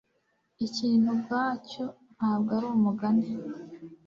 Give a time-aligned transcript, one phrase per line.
[0.67, 3.27] ikintu ubwacyo ntabwo ari umugani